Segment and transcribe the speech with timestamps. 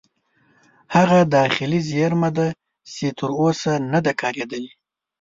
[0.95, 2.47] هغه داخلي زیرمه ده
[2.93, 4.71] چې تر اوسه نه ده کارېدلې.